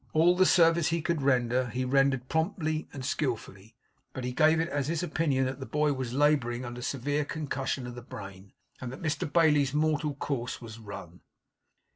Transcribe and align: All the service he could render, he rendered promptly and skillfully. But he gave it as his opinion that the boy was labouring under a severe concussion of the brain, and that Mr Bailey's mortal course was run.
All 0.13 0.35
the 0.35 0.47
service 0.47 0.87
he 0.87 0.99
could 0.99 1.21
render, 1.21 1.67
he 1.69 1.85
rendered 1.85 2.27
promptly 2.27 2.87
and 2.91 3.05
skillfully. 3.05 3.75
But 4.13 4.23
he 4.23 4.31
gave 4.31 4.59
it 4.59 4.67
as 4.67 4.87
his 4.87 5.03
opinion 5.03 5.45
that 5.45 5.59
the 5.59 5.67
boy 5.67 5.93
was 5.93 6.11
labouring 6.11 6.65
under 6.65 6.79
a 6.79 6.83
severe 6.83 7.23
concussion 7.23 7.85
of 7.85 7.93
the 7.93 8.01
brain, 8.01 8.53
and 8.79 8.91
that 8.91 9.03
Mr 9.03 9.31
Bailey's 9.31 9.75
mortal 9.75 10.15
course 10.15 10.59
was 10.59 10.79
run. 10.79 11.21